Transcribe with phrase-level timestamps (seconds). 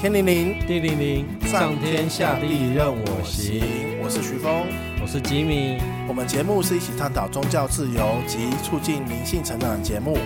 [0.00, 3.62] 天灵灵，地灵灵，上天下地任我行。
[4.02, 4.66] 我是徐峰，
[5.02, 5.78] 我是吉米。
[6.08, 10.16] 我们节目是一起探讨宗教自由及促进灵性成长的节目。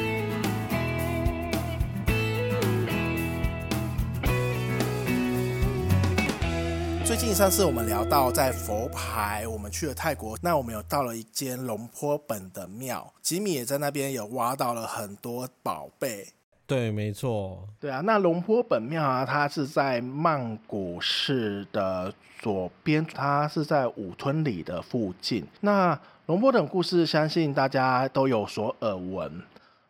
[7.04, 16.28] 最近上次我们聊到在佛牌，我们去了泰国，那我们有到了一间龙坡本的庙，吉米也在那边有挖到了很多宝贝。
[16.66, 17.68] 对，没错。
[17.78, 25.46] 对啊，那龙坡本庙啊，它是在曼谷市的左边，它是在五吞里的附近。
[25.60, 29.42] 那龙坡等故事，相信大家都有所耳闻。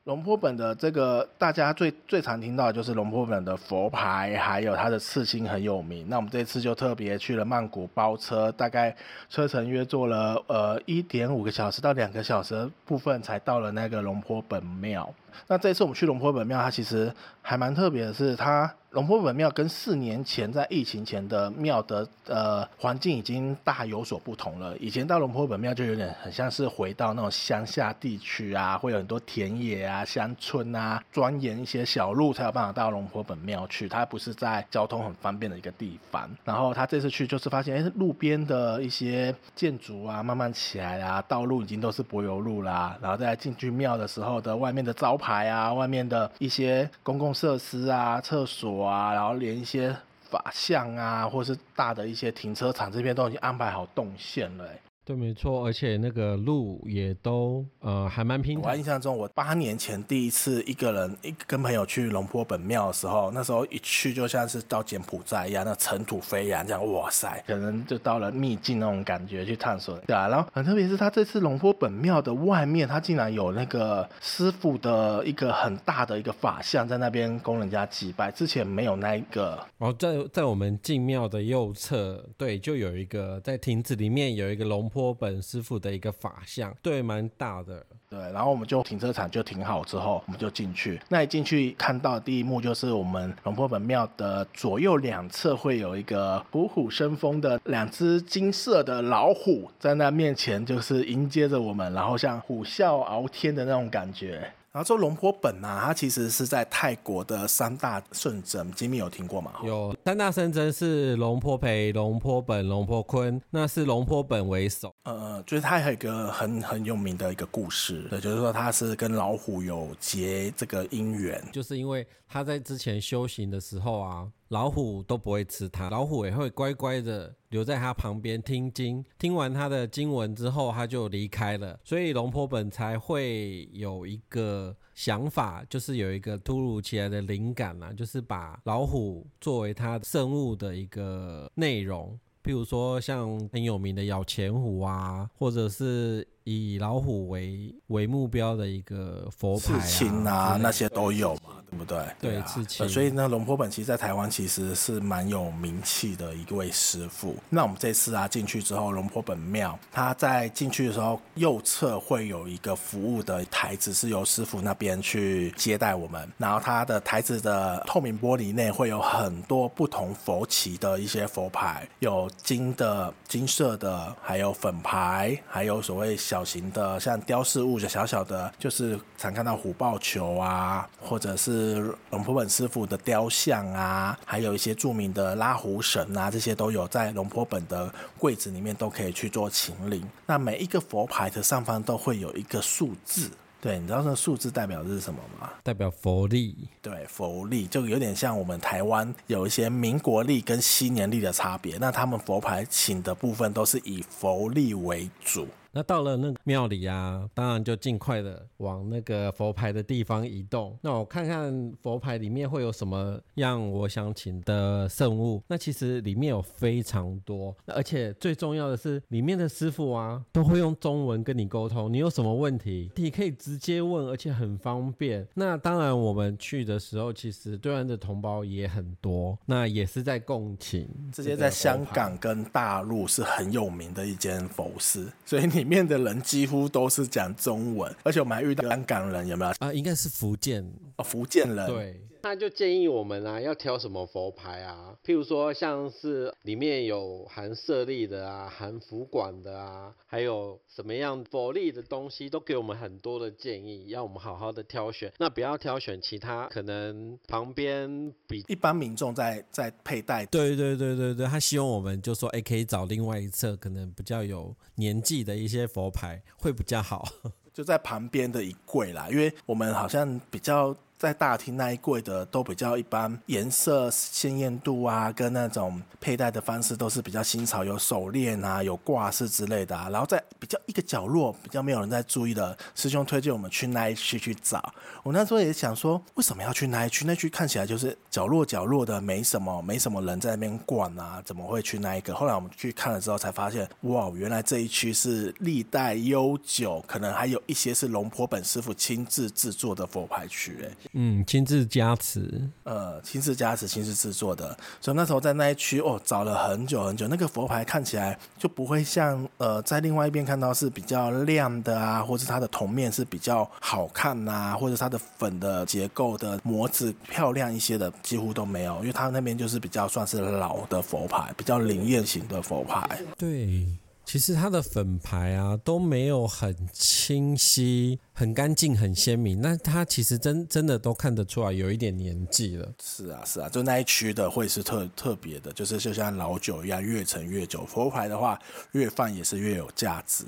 [0.04, 6.06] 龙坡本的这个，大家最最常听到的就是龙坡本的佛牌，还有它的刺青很有名。
[6.10, 8.94] 那我们这次就特别去了曼谷包车，大概
[9.30, 15.10] 车程约坐了呃一点五个小时到两个小时部分，才到了那个龙坡本庙。
[15.46, 17.10] 那这次我们去龙坡本庙，它其实
[17.40, 24.76] 还蛮特别的是，它龙坡本庙跟四年前在疫情前的庙的呃环境已经大有所不同了。
[24.78, 33.88] 以前到龙坡本庙就有点很像是回到那种乡下地区啊，会有很多田野啊、乡村啊，钻研一些小路才有办法到龙坡本庙去。
[33.88, 36.30] 它不是在交通很方便的一个地方。
[36.44, 42.96] 然后他这次去就是发现，哎，路边的一些建筑啊慢慢起来啦，道路已经都是柏油路啦。
[43.02, 45.18] 然后在进去庙的时候的外面的招。
[45.24, 54.68] 牌啊，外面的一些公共设施啊，厕所啊，然后连一些法像啊，或是大的一些停车场这边都已经安排好动线了。
[55.06, 58.72] 对，没错，而且那个路也都呃还蛮平坦。
[58.72, 69.94] 我印象中，我八年前第一次一个人一跟朋友去龙坡本庙的时候，那时候一去就像是到柬埔寨一样，那尘土飞扬，这样哇塞，可能就到了秘境那种感觉去探索。
[70.06, 79.58] 对啊，然后很特别是他这次龙坡本庙的外面，他竟然有那个师傅的一个很大的一个法像在那边供人家祭拜，之前没有那一个。
[79.76, 84.90] 然后，在在我们进庙的右侧，对，就有一个在亭子里面有一个龙。
[84.94, 87.84] 坡本师傅的一个法像，对，蛮大的。
[88.08, 91.00] 对，然后我们就停车场就停好之后，我们就进去。
[91.08, 104.52] 那一进去看到第一幕就是我们龙坡本庙的左右两侧会有一个虎虎生风的两只金色的老虎在那面前，就是迎接着我们，然后像虎啸翱天的那种感觉。
[104.74, 109.52] 然后这龙坡本啊，它其实是在泰国的三大圣真，吉米有听过吗？
[109.62, 114.92] 有三大圣真是龙坡培、龙坡本、龙坡坤，那是龙坡本为首。
[115.04, 124.26] 呃，就是它还有一个很很有名的一个故事，对，就是说它是跟老虎有结这个姻缘，就是因为他在之前修行的时候啊。
[124.54, 129.04] 老虎都不会吃它，老虎也会乖乖的留在它旁边听经。
[129.18, 131.76] 听完它的经文之后，它就离开了。
[131.82, 142.16] 所以龙坡本才会有一个想法，就是有一个突如其来的灵感啊，就是把老虎作为他圣物的一个内容。
[142.44, 146.24] 譬如说，像很有名的咬钱虎啊，或者是。
[146.44, 152.06] 以老虎为为目标的一个佛牌啊，刺青啊，那些都有嘛，对不对？
[152.20, 152.86] 对，刺青。
[152.86, 157.34] 所以呢，龙坡本其实在台湾其实是蛮有名气的一位师傅。
[157.48, 166.30] 那我们这次啊进去之后，龙坡本庙，他在进去的时候，右侧会有一个服务的台子，是由师傅那边去接待我们。
[166.36, 176.33] 然后他的台子的透明玻璃内会有很多不同佛旗的一些佛牌，有金的、金色的，还有粉牌，还有所谓小。
[176.34, 190.04] 小型的像雕饰物，就小小的，就是常看到虎豹球啊，或者是龙坡本师傅的雕像啊，还有一些著名的拉胡神啊，这些都有在龙坡本的柜子里面都可以去做请领。
[190.26, 193.30] 那每一个佛牌的上方都会有一个数字，
[193.60, 195.48] 对，你知道那数字代表的是什么吗？
[195.62, 196.68] 代表佛力。
[196.82, 201.76] 对，佛力就有点像我们台湾有一些民国历跟西年历的差别。
[201.78, 205.46] 那他们佛牌请的部分都是以佛力为主。
[205.74, 210.78] 那到了那个庙里啊，当然就尽快的往那个佛牌的地方移动。
[210.80, 215.42] 那我看看佛牌里面会有什么样我想请的圣物。
[215.48, 221.92] 那其实里面有非常多，而且最重要的是里面的师傅啊都会用中文跟你沟通。
[221.92, 225.26] 你有什么问题，你可以直接问，而且很方便。
[225.34, 230.88] 那当然我们去的时候，其实对岸的同胞也很多，那也是在共情。
[231.12, 235.63] 这些在香港跟大陆是很有名的一间佛寺，所以你。
[235.64, 239.50] 里面的人几乎都是讲中文，而且我们还遇到香港人，有没有？
[239.60, 240.62] 啊，应该是福建
[240.96, 241.66] 哦，福建人。
[241.66, 244.96] 对，他就建议我们啊，要挑什么佛牌啊？
[245.04, 255.12] 譬如说，像是里面有含舍利的啊，含福管的啊，还有什么样佛力的东西，都给我们很多的建议，要我们好好的挑选。
[255.18, 260.24] 那不要挑选其他可能旁边比一般民众在在佩戴。
[260.24, 267.06] 对对对对对，他希望我们就说，哎，可以找另外一侧可能比较有年纪的一些佛牌会比较好。
[267.52, 270.74] 就在旁边的一柜啦，因为我们好像比较。
[271.04, 279.90] 在大厅那一柜的都比较一般，颜色鲜艳度啊，跟那种佩戴的方式都是比较新潮，有手链啊，有挂饰之类的啊。
[279.90, 284.72] 然后在比较一个角落比较没有人在注意的，师兄推荐我们去那一区去找。
[285.02, 287.04] 我那时候也想说，为什么要去那一区？
[287.04, 292.14] 那区看起来就是角落角落的，没什么没什么人在那边逛啊，怎么会去那一个？
[292.14, 300.70] 后来我们去看了之后才发现，哇，原来这一区是历代悠久，可能还有一些是龙坡本师傅亲自制作的佛牌区，哎。
[300.94, 304.56] 嗯，亲自加持，呃，亲自加持，亲自制作的。
[304.80, 307.08] 所以那时候在那一区哦，找了很久很久。
[307.08, 318.78] 那个佛牌看起来就不会像呃，在另外一边看到是比较亮的啊，或者它的铜面是比较好看呐、啊，或者它的粉的结构的模子漂亮一些的，几乎都没有。
[318.80, 323.00] 因为它那边就是比较算是老的佛牌，比较灵验型的佛牌。
[323.18, 323.66] 对。
[324.04, 332.72] 其实它的粉牌啊都没有很清晰、很干净、很鲜明，那它其实真真的都看得出来有一点年纪了。
[332.82, 337.64] 是啊，是啊，就那一区的会是特特别的，就是就像老酒一样，越陈越久。
[337.64, 338.38] 佛牌的话，
[338.72, 340.24] 越放也是越有价值。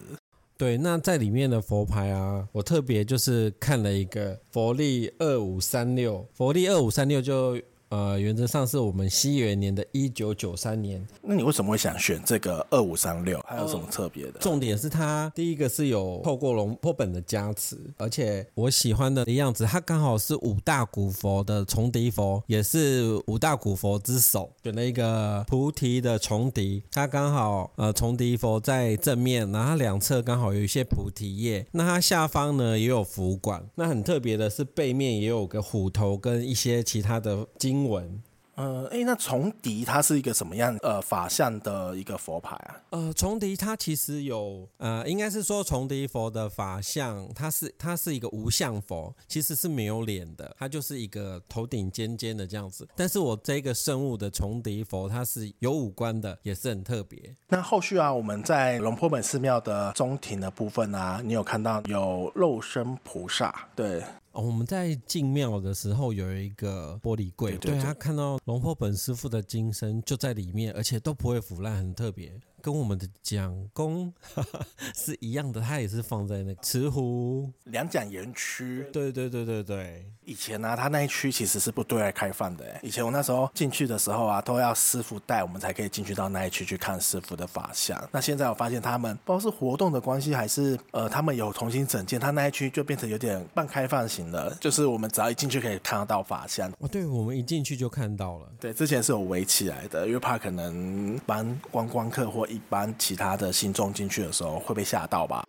[0.57, 7.61] 对，那在里面的佛牌啊，我特别就是看了一个佛力二五三六，佛力二五三六就。
[7.89, 11.07] 呃，原则上是我们西元年的一九九三年。
[11.23, 13.41] 那你为什么会想选这个二五三六？
[13.47, 14.33] 还有什么特别的？
[14.33, 24.51] 呃，重点是它第一个是有透过龙坡本的加持，而且我喜欢的样子，它刚好是五大古佛的重叠佛，也是五大古佛之首。
[24.65, 31.65] 选了一个菩提的重叠，它刚好呃重叠佛在正面，然后两侧刚好有一些菩提叶。
[31.71, 33.65] 那它下方呢也有佛管。
[33.77, 37.76] 那很特别的是背面也有个虎头跟一些其他的金。
[37.77, 38.23] 英文，
[38.55, 42.81] 呃，哎，那重迪它是一个什么样呃法相的一个佛牌啊？
[42.89, 52.89] 呃，重迪它其实有呃，应该是说重迪佛的法相，它是它是一个无相佛，其实是没有脸的，它就是一个头顶尖尖的这样子。
[52.97, 57.37] 但是我这个圣物的重迪佛，它是有五官的，也是很特别。
[57.49, 63.69] 那后续啊，我们在龙坡本寺庙的中庭的部分啊，你有看到有肉身菩萨？
[63.77, 64.03] 对。
[64.37, 72.31] 哦、我们在进庙的时候有一个玻璃柜，对，他看到龙婆本师傅的金身就在里面，而且都不会腐烂，很特别。
[72.67, 74.13] 跟我们的蒋公
[74.93, 78.85] 是一样的，它也是放在那个慈湖两蒋园区。
[78.93, 82.65] 对对对对对，以前呢、啊，它那一区其实是不对外开放的。
[82.83, 87.97] 以前我那时候进去的时候啊，都要师傅带我们才可以进去到那一区去看师傅的法像。
[88.11, 96.69] 那现在我发现他们不知道是活动的关系，还是呃他们有重新整建，他那一区就变成有点半开放型的，就是我们只要一进去可以看得到法像。
[96.81, 98.51] 哦，对，我们一进去就看到了。
[98.59, 105.45] 对，之前是有围起来的，因为怕可能帮观光客或一般其他的信众进去的时候会被吓到吧？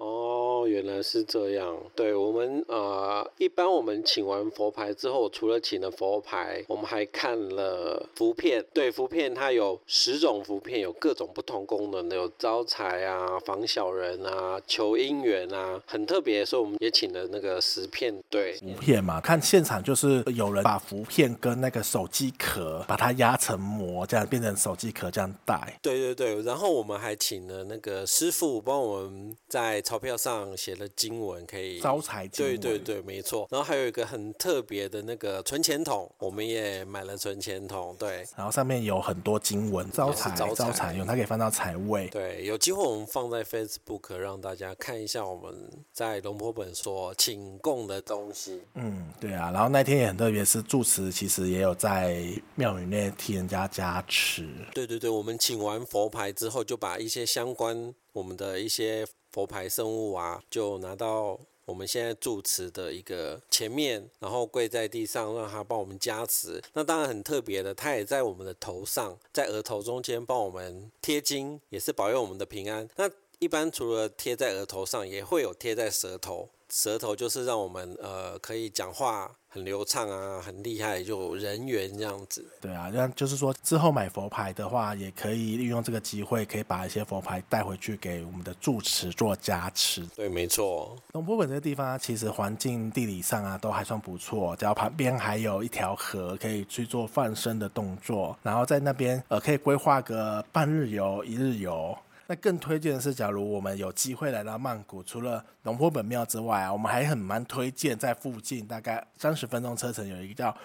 [0.78, 8.64] 原来是这样，对我们呃，一般我们请完佛牌之后，除了请了佛牌，我们还看了符片。
[8.72, 16.46] 对，符片它有十种符片，有各种不同功能的，有招财啊、防小人啊、求姻缘啊，很特别。
[16.46, 18.14] 所以我们也请了那个十片。
[18.30, 25.80] 对，符片嘛，看现场就是有人把符片跟那个手机壳把它压成膜，这样变成手机壳这样戴。
[25.82, 30.56] 对对对，然后我们还请了那个师傅帮我们在钞票上。
[30.68, 33.48] 写了经文可以招财经文，对对对，没错。
[33.50, 38.28] 然后还有一个很特别的那个存钱筒，我们也买了存钱筒，对。
[38.36, 42.10] 然后上面有很多经文，招财招财用，它可以放到财位。
[42.10, 48.62] 对，有机会我们放在 Facebook 让大家看一下我们在龙坡本所请供的东西。
[48.74, 49.50] 嗯，对啊。
[49.54, 54.46] 然后那天也很特别，是住持其实也有在庙宇内替人家加持。
[54.74, 59.08] 对对对，我们请完佛牌之后，就把一些相关我们的一些。
[59.38, 66.60] 佛牌圣物啊，就拿到我们现在住持的一个前面，然后跪在地上，让他帮我们加持。
[66.74, 72.90] 那当然很特别的，他也在我们的头上，在额头中间帮我们贴金，也是保佑我们的平安。
[72.96, 76.50] 那一般除了贴在额头上，也会有贴在舌头。
[76.70, 82.46] 舌头就是让我们呃可以讲话很流畅啊，很厉害，就人缘这样子。
[82.60, 90.06] 对啊，那就是说之后买佛牌的话，也可以利用这个机会，可以把一些佛牌带回去给我们的住持做加持。
[90.16, 90.96] 对，没错。
[91.14, 101.98] 龙坡本这个地方其实环境地理上啊都还算不错，只要旁边还有一条河可以去做放生的动作，然后在那边呃可以规划个半日游、一日游。
[102.28, 110.56] 那更推荐的是，假如我们有机会来到曼谷，除了龙坡本庙之外啊，我们还很蛮推荐在附近大概三十分钟车程有一个叫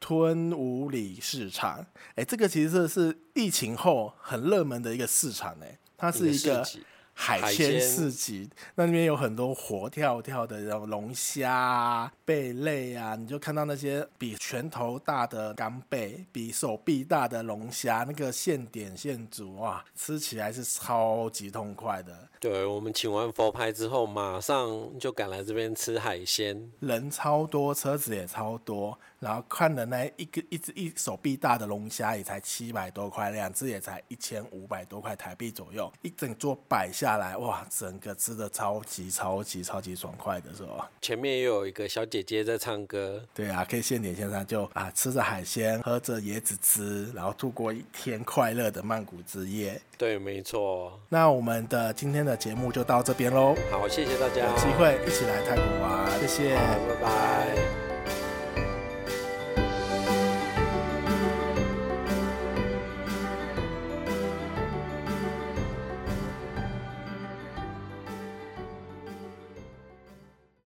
[0.00, 1.84] 吞武里市场。
[2.14, 6.66] 哎，这个其实是疫情后很热门的一个市场哎，它是一个。
[7.14, 22.28] 海鲜市集，那里面有很多活跳跳的这种龙虾啊、贝类啊，你就看到那些比拳头大的干贝，比手臂大的龙虾，那个现点现煮，哇，吃起来是超级痛快的。
[22.40, 28.98] 对，我们请完佛牌之后，马上就赶来这边吃海鲜，人超多，车子也超多。
[29.20, 35.92] 然后看的那一个一只一手臂大的龙虾也才七百多块，两只也才一千五百多块台币左右。
[36.02, 40.88] 一整桌摆下来，哇，整个吃的超级超级超级爽快的是吧？
[41.00, 43.20] 前面又有一个小姐姐在唱歌。
[43.34, 49.80] 对啊，可以现点现唱，就啊吃着海鲜，喝着椰子汁，然后度过一天快乐的曼谷之夜。
[49.98, 50.96] 对，没错。
[51.08, 53.56] 那我们的今天的节目就到这边喽。
[53.68, 54.48] 好，谢谢大家。
[54.48, 57.71] 有机会一起来泰国玩，谢谢，拜拜。